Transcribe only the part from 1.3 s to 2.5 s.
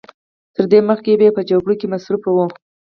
په جګړو کې مصروف و.